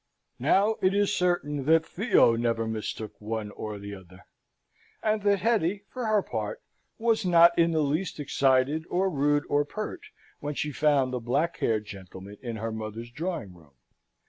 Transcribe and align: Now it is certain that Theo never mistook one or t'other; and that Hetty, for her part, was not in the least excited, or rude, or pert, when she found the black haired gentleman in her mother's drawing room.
Now 0.39 0.77
it 0.81 0.95
is 0.95 1.13
certain 1.15 1.65
that 1.65 1.85
Theo 1.85 2.35
never 2.35 2.65
mistook 2.67 3.21
one 3.21 3.51
or 3.51 3.77
t'other; 3.77 4.25
and 5.03 5.21
that 5.21 5.41
Hetty, 5.41 5.83
for 5.89 6.07
her 6.07 6.23
part, 6.23 6.63
was 6.97 7.23
not 7.23 7.55
in 7.55 7.69
the 7.69 7.83
least 7.83 8.19
excited, 8.19 8.85
or 8.89 9.11
rude, 9.11 9.43
or 9.47 9.63
pert, 9.63 10.01
when 10.39 10.55
she 10.55 10.71
found 10.71 11.13
the 11.13 11.19
black 11.19 11.57
haired 11.57 11.85
gentleman 11.85 12.37
in 12.41 12.55
her 12.55 12.71
mother's 12.71 13.11
drawing 13.11 13.53
room. 13.53 13.73